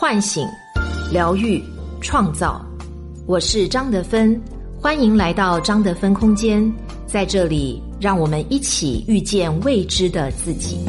[0.00, 0.48] 唤醒、
[1.12, 1.62] 疗愈、
[2.00, 2.58] 创造。
[3.26, 4.40] 我是张德芬，
[4.80, 6.72] 欢迎来到张德芬空间，
[7.04, 10.86] 在这里，让我们一起遇见未知的自己。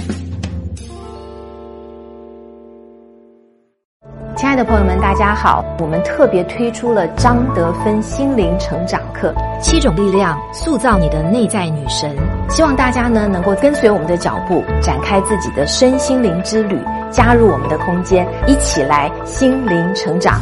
[4.38, 5.62] 亲爱的朋友们，大家好！
[5.82, 12.16] 我们特别推出了张德芬心灵成长课，七种力量塑造你的内在女神。
[12.50, 16.80] 希望大家呢能够跟随我们的脚步，展开自己的身心灵之旅，
[17.12, 20.42] 加入我们的空间，一起来心灵成长。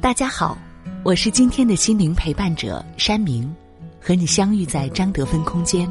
[0.00, 0.56] 大家好，
[1.04, 3.54] 我是今天的心灵陪伴者山明，
[4.00, 5.86] 和你相遇在张德芬空间。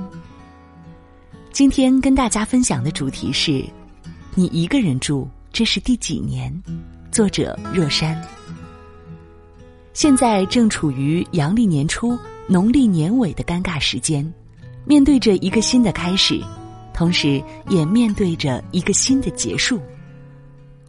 [1.51, 3.63] 今天跟大家分享的主题是：
[4.33, 6.51] 你一个人住，这是第几年？
[7.11, 8.19] 作者若山。
[9.93, 12.17] 现在正处于阳历年初、
[12.47, 14.33] 农历年尾的尴尬时间，
[14.85, 16.39] 面对着一个新的开始，
[16.93, 19.81] 同时也面对着一个新的结束。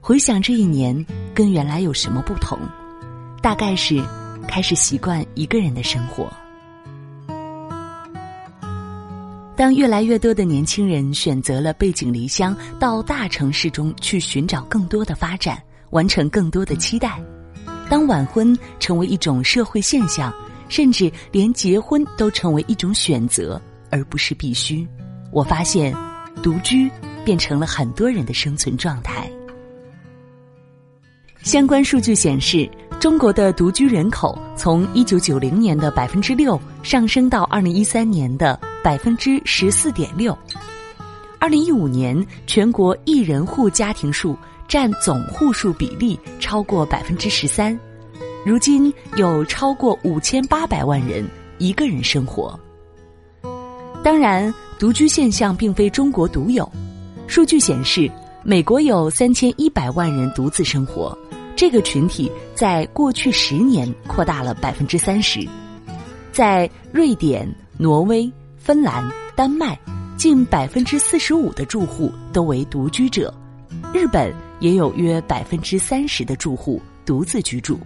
[0.01, 2.59] 回想这一年，跟原来有什么不同？
[3.41, 4.03] 大概是
[4.47, 6.31] 开始习惯一个人的生活。
[9.57, 17.13] 当越来越多的年轻人选择了背井离乡到大城市中去寻找更多的发展，完成更多的期待；
[17.89, 20.31] 当晚婚成为一种社会现象，
[20.69, 24.87] 甚至连结婚都成为一种选择而不是必须，
[25.33, 25.95] 我发现，
[26.43, 26.91] 独居
[27.25, 29.31] 变成了很多人的生存状态。
[31.43, 38.59] 相关数据显示，中国的独居人口从一九九零年的百分之六上升到二零一三年的。
[38.85, 40.39] 百分之十四点六，
[41.41, 47.77] 二零一五年全国一人户家庭数占总户数比例超过百分之十三，
[48.45, 52.57] 如今有超过五千八百万人一个人生活。
[54.07, 56.71] 当然，独居现象并非中国独有，
[57.27, 58.09] 数据显示，
[58.45, 61.19] 美国有三千一百万人独自生活，
[61.57, 65.45] 这个群体在过去十年扩大了百分之三十，
[66.31, 68.33] 在瑞典、挪威。
[68.57, 69.05] 芬兰、
[69.35, 69.77] 丹麦，
[70.17, 73.29] 近百分之四十五的住户都为独居者；
[73.93, 77.77] 日本也有约百分之三十的住户独自居住。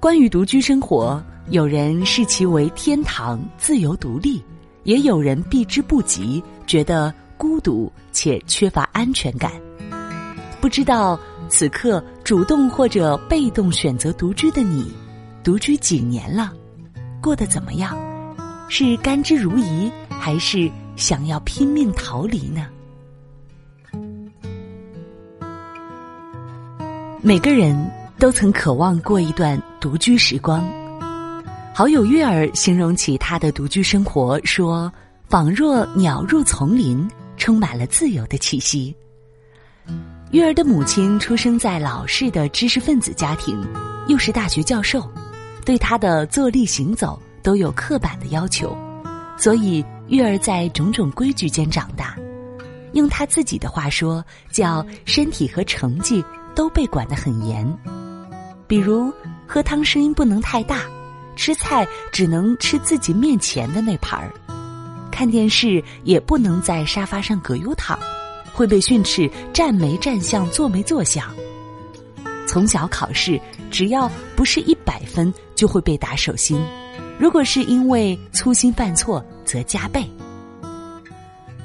[0.00, 4.42] 关于独居生活，有人视其为天堂、自由独立，
[4.82, 9.52] 也有人避之不及，觉得孤独且缺乏安全感。
[10.60, 11.18] 不知道
[11.48, 14.92] 此刻主动或者被动选择独居的你，
[15.44, 16.52] 独居几年了？
[17.22, 17.96] 过得怎么样？
[18.68, 22.66] 是甘之如饴，还是想要拼命逃离呢？
[27.22, 30.68] 每个人都曾渴望过一段独居时光。
[31.76, 34.90] 好友月儿形容起他的独居生活，说
[35.28, 37.06] ：“仿若鸟入丛林，
[37.36, 38.96] 充满了自由的气息。”
[40.32, 43.62] 月儿的母亲出生在老式的知识分子家庭，
[44.08, 45.06] 又是大学教授。
[45.66, 48.74] 对他的坐立行走都有刻板的要求，
[49.36, 52.16] 所以月儿在种种规矩间长大。
[52.94, 57.70] 用他自己的话说，叫身体和成绩都被管得很严。
[58.66, 59.12] 比如
[59.46, 60.80] 喝汤声音不能太大，
[61.36, 64.32] 吃菜只能吃自己面前的那盘儿，
[65.12, 67.98] 看电视也不能在沙发上葛优躺，
[68.52, 71.24] 会被训斥站没站相，坐没坐相。
[72.46, 76.58] 从小考试，只要不是一百分，就会被打手心；
[77.18, 80.08] 如果是因为粗心犯错，则加倍。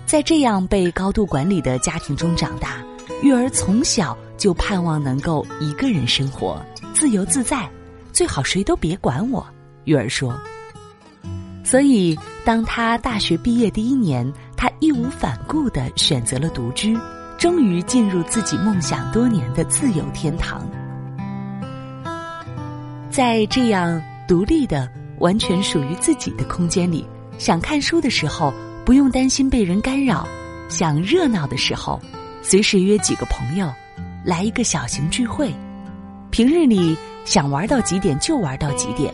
[0.05, 2.83] 在这样被高度管理的家庭中长大，
[3.21, 6.61] 育儿从小就盼望能够一个人生活，
[6.93, 7.69] 自由自在，
[8.11, 9.45] 最好谁都别管我。
[9.85, 10.37] 玉儿说。
[11.63, 16.97] 所以，当他大学毕业第一年，他义无反顾的选择了独居。
[17.37, 20.61] 终于进入自己梦想多年的自由天堂，
[23.09, 24.87] 在这样独立的、
[25.17, 27.03] 完全属于自己的空间里，
[27.39, 28.53] 想看书的时候
[28.85, 30.27] 不用担心被人干扰，
[30.69, 31.99] 想热闹的时候，
[32.43, 33.67] 随时约几个朋友
[34.23, 35.51] 来一个小型聚会。
[36.29, 36.95] 平日里
[37.25, 39.11] 想玩到几点就玩到几点，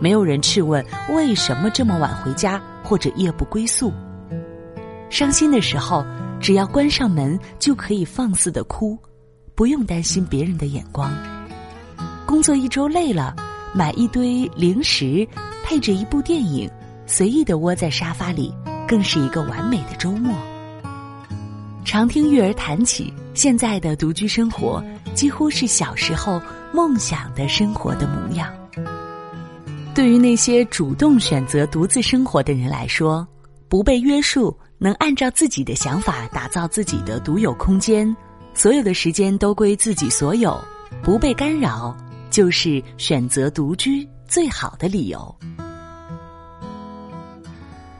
[0.00, 3.92] 没有人质问为什么这么晚回家或者夜不归宿。
[5.10, 6.04] 伤心的时候。
[6.40, 8.96] 只要关上门，就可以放肆的哭，
[9.56, 11.12] 不用担心别人的眼光。
[12.24, 13.34] 工作一周累了，
[13.74, 15.26] 买一堆零食，
[15.64, 16.70] 配着一部电影，
[17.06, 18.54] 随意的窝在沙发里，
[18.86, 20.32] 更是一个完美的周末。
[21.84, 24.80] 常听育儿谈起现在的独居生活，
[25.14, 26.40] 几乎是小时候
[26.72, 28.48] 梦想的生活的模样。
[29.98, 33.26] 对于那些主动选择独自生活的人来说，
[33.68, 38.16] 不被约束，能按照自己的想法打造自己的独有空间，
[38.54, 40.56] 所有的时间都归自己所有，
[41.02, 41.96] 不被干扰，
[42.30, 45.34] 就是选择独居最好的理由。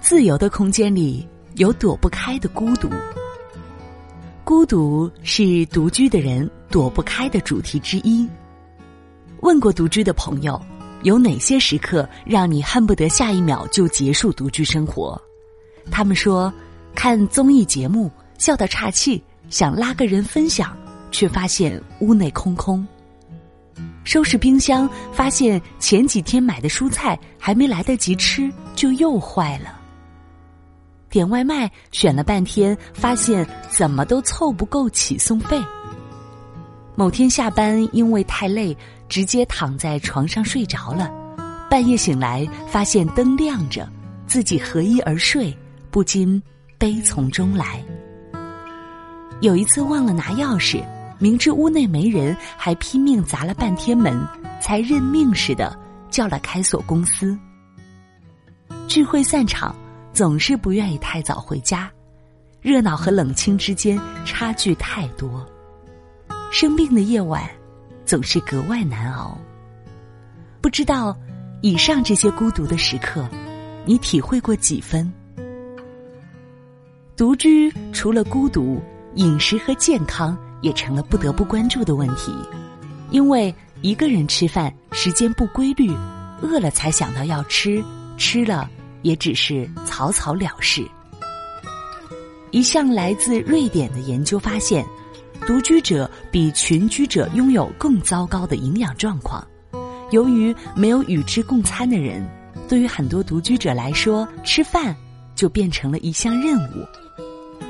[0.01, 2.89] 自由的空间里有躲不开的孤独，
[4.45, 8.25] 孤独是独居的人躲不开的主题之一。
[9.41, 10.61] 问过独居的朋友，
[11.03, 15.21] 有哪些时刻让你恨不得下一秒就结束独居生活？
[15.91, 16.53] 他们说，
[16.95, 20.77] 看综艺节目笑得岔气，想拉个人分享，
[21.11, 22.85] 却发现屋内空空；
[24.05, 29.71] 收拾冰箱，发现前几天买的蔬菜还没来得及吃，就又坏了；
[31.09, 35.59] 点外卖选了半天，发现怎么都凑不够起送费；
[36.97, 38.77] 某天下班因为太累，
[39.09, 41.11] 直接躺在床上睡着了，
[41.71, 43.89] 半夜醒来发现灯亮着，
[44.27, 45.57] 自己合衣而睡。
[45.91, 46.41] 不禁
[46.77, 47.83] 悲从中来。
[49.41, 50.85] 有一次忘了拿钥匙，
[51.19, 54.23] 明知屋内没人，还拼命砸了半天门，
[54.61, 55.75] 才认命似的
[56.11, 57.37] 叫了开锁公司。
[58.87, 59.75] 聚会散场，
[60.13, 61.91] 总是不愿意太早回家，
[62.61, 65.45] 热闹和冷清之间差距太多。
[66.53, 67.49] 生病的夜晚，
[68.09, 69.37] 总是格外难熬。
[70.63, 71.15] 不知道
[71.61, 73.29] 以上这些孤独的时刻，
[73.85, 75.13] 你体会过几分？
[77.15, 78.81] 独居除了孤独，
[79.17, 82.33] 饮食和健康也成了不得不关注的问题。
[83.11, 85.93] 因为一个人吃饭时间不规律，
[86.41, 87.85] 饿了才想到要吃，
[88.17, 88.71] 吃了
[89.03, 90.83] 也只是草草了事。
[92.53, 94.83] 一项来自瑞典的研究发现，
[95.49, 99.43] 独居者比群居者拥有更糟糕的营养状况。
[100.11, 102.23] 由于没有与之共餐的人，
[102.69, 104.95] 对于很多独居者来说，吃饭
[105.35, 106.87] 就变成了一项任务。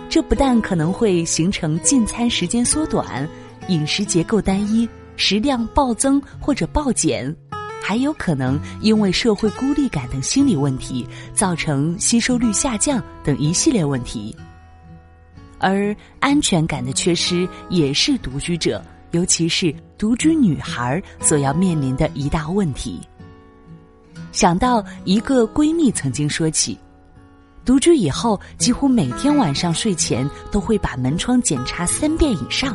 [0.08, 3.28] 这不但可能会形成进餐时间缩短、
[3.68, 7.32] 饮食结构单一、食量暴增或者暴减，
[7.80, 14.34] 还有可能因为社会孤立感等心理问题，造成吸收率下降等一系列问题。
[15.58, 23.00] 而安全感的缺失也是独居者，尤其是独居女孩所要面临的一大问题。
[24.32, 26.78] 想到一个闺蜜曾经说起。
[27.64, 32.74] 独居以后，几乎每天晚上睡前都会把门窗检查三遍以上。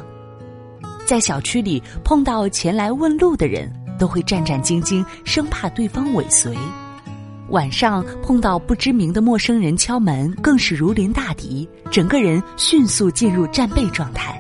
[1.04, 6.56] 在小区里碰到前来问路的人，都会战战兢兢，生怕对方尾随。
[7.50, 14.40] 晚上碰到不知名的陌生人敲门，更是如临大敌，整个人迅速进入战备状态。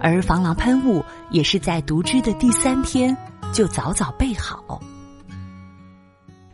[0.00, 3.16] 而防狼喷雾也是在独居的第三天
[3.52, 4.80] 就早早备好。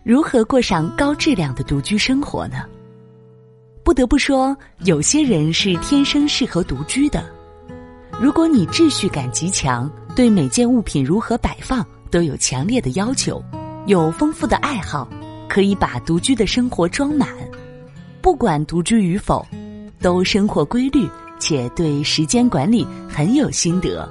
[0.02, 2.64] 如何过上高质量的独居生活呢？
[3.84, 7.24] 不得不说，有些人是天生适合独居的。
[8.20, 13.42] 如果你秩序感极强，对每件物品如何摆放都有强烈的要求，
[13.86, 15.08] 有丰富的爱好，
[15.52, 17.28] 可以把独居的生活装满。
[18.22, 19.46] 不管独居与否，
[20.00, 21.06] 都生活规律，
[21.38, 24.10] 且对时间管理很有心得，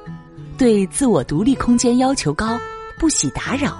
[0.55, 2.59] 对自我独立空间要求高，
[2.99, 3.75] 不喜打扰。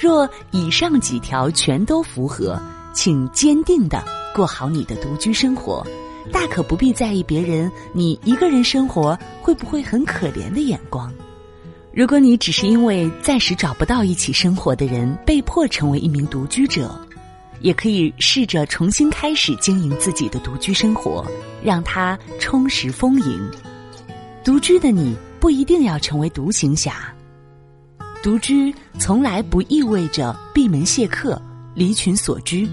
[0.00, 2.58] 若以上几条全都符合，
[2.94, 4.02] 请坚定的。
[4.34, 5.86] 过好你的独居生活，
[6.32, 11.12] 大可不必在意别人你一个人生活会不会很可怜的眼光。
[11.94, 16.92] 如果你只是因为暂时找不到一起生活的人，被迫成为一名独居者，
[17.60, 21.24] 也可以试着重新开始经营自己的独居生活，
[21.62, 23.48] 让它充实丰盈。
[24.42, 27.14] 独居的你不一定要成为独行侠，
[28.24, 31.40] 独居从来不意味着闭门谢客、
[31.76, 32.68] 离群索居，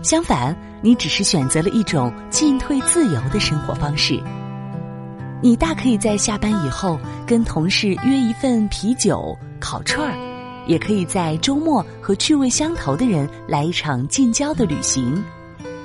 [0.00, 0.56] 相反。
[0.82, 4.18] 你只是选择了一种进退自由的生活方式。
[5.42, 10.14] 你大可以在下班以后跟同事约一份啤酒、烤串儿，
[10.66, 15.22] 也可以在周末和趣味相投的人来一场近郊的旅行，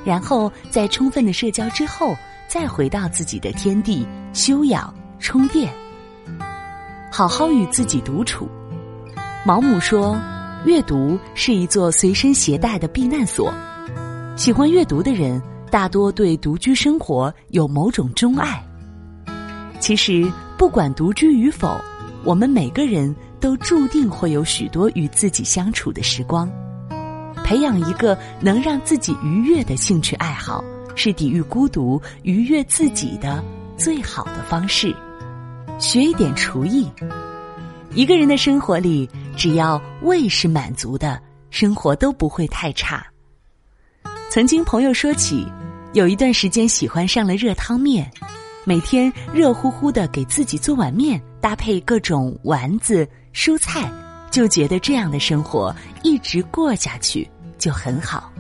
[0.03, 2.13] 然后在充分的社交之后，
[2.49, 5.73] 再回到自己的天地休养充电，
[7.09, 8.49] 好好与自己独处。
[9.45, 10.19] 毛姆说
[10.65, 13.53] ：“阅读是一座随身携带的避难所。”
[14.35, 18.61] 喜欢阅读的人，大多对独居生活有某种钟爱。
[19.85, 20.27] 其实，
[20.57, 21.79] 不管独居与否，
[22.23, 26.51] 我们每个人都注定会有许多与自己相处的时光。
[27.43, 30.63] 培养一个能让自己愉悦的兴趣爱好，
[30.95, 33.43] 是抵御孤独、愉悦自己的
[33.77, 34.91] 最好的方式。
[35.77, 36.89] 学一点厨艺，
[37.93, 43.05] 一个人的生活里，只要胃是满足的，生活都不会太差。
[44.31, 45.45] 曾经朋友说起，
[45.93, 48.11] 有一段时间喜欢上了热汤面，
[48.67, 53.87] 每天热乎乎的给自己做碗面，搭配各种丸子、蔬菜，
[54.31, 57.29] 就觉得这样的生活一直过下去
[57.59, 58.31] 就很好。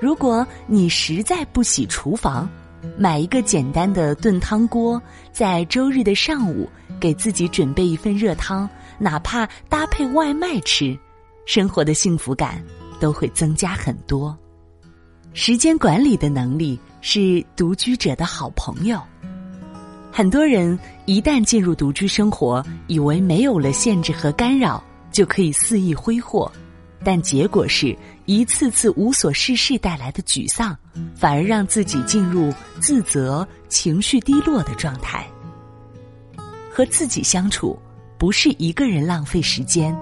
[0.00, 2.48] 如果你实在不洗厨房，
[2.96, 5.00] 买一个简单的炖汤锅，
[5.32, 6.66] 在周日的上午
[6.98, 8.66] 给自己准备一份热汤，
[8.98, 10.98] 哪怕搭配外卖吃，
[11.44, 12.64] 生活的幸福感
[12.98, 14.34] 都会增加很多。
[15.36, 19.00] 时间管理的能力是独居者的好朋友。
[20.12, 26.50] 很多人一旦进入独居生活，以为没有了限制和干扰就可以肆意挥霍，
[27.02, 30.76] 但结果是一次次无所事事带来的沮丧，
[31.16, 35.26] 反而让自己进入自责、情绪低落的状态。
[36.70, 37.76] 和自己相处，
[38.16, 39.92] 不是一个人浪费时间，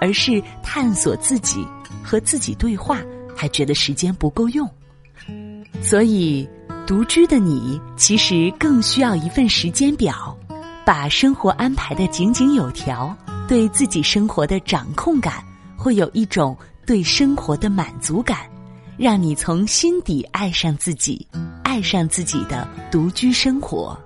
[0.00, 1.64] 而是探索自己，
[2.02, 3.00] 和自己对话。
[3.36, 4.68] 还觉得时间不够用，
[5.80, 6.48] 所以
[6.86, 10.36] 独居的你其实更需要一份时间表，
[10.84, 13.16] 把生活安排的井井有条，
[13.48, 15.44] 对自己生活的掌控感，
[15.76, 18.38] 会有一种对生活的满足感，
[18.96, 21.26] 让你从心底爱上自己，
[21.64, 23.98] 爱上自己的独居生活。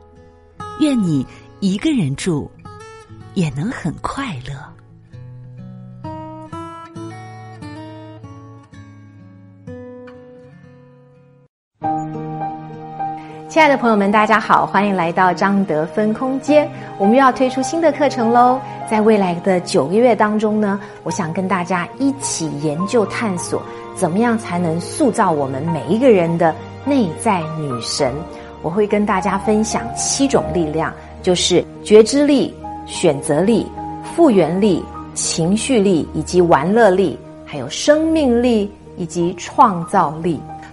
[0.80, 1.26] 愿你
[1.60, 2.50] 一个人住，
[3.34, 4.54] 也能很快乐。
[13.56, 16.70] 亲爱的朋友们，大家好，欢迎来到张德芬空间。
[16.98, 18.60] 我们又要推出新的课程喽！
[18.86, 23.62] 在未来的九个月当中呢，我想跟大家一起研究探索，
[23.94, 28.12] 怎么样才能塑造我们每一个人的内在女神。
[28.60, 33.66] 我会跟大家分享七种力量，就是觉知力、选择力、
[34.14, 34.84] 复原力、
[35.14, 40.38] 情绪力以及玩乐力，还有生命力以及创造力。